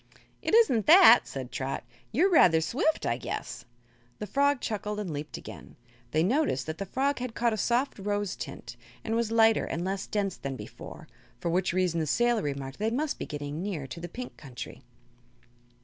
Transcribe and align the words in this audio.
"It 0.41 0.55
isn't 0.55 0.87
that," 0.87 1.27
said 1.27 1.51
Trot. 1.51 1.83
"You 2.11 2.25
are 2.25 2.29
rather 2.31 2.59
swift, 2.59 3.05
I 3.05 3.17
guess." 3.19 3.65
The 4.17 4.25
frog 4.25 4.59
chuckled 4.59 4.99
and 4.99 5.11
leaped 5.13 5.37
again. 5.37 5.75
They 6.09 6.23
noticed 6.23 6.65
that 6.65 6.79
the 6.79 6.87
fog 6.87 7.19
had 7.19 7.35
caught 7.35 7.53
a 7.53 7.57
soft 7.57 7.99
rose 7.99 8.35
tint, 8.35 8.77
and 9.03 9.13
was 9.15 9.31
lighter 9.31 9.65
and 9.65 9.85
less 9.85 10.07
dense 10.07 10.37
than 10.37 10.55
before, 10.55 11.07
for 11.39 11.51
which 11.51 11.71
reason 11.71 11.99
the 11.99 12.07
sailor 12.07 12.41
remarked 12.41 12.79
that 12.79 12.89
they 12.89 12.95
must 12.95 13.19
be 13.19 13.27
getting 13.27 13.61
near 13.61 13.85
to 13.85 13.99
the 13.99 14.09
Pink 14.09 14.37
Country. 14.37 14.81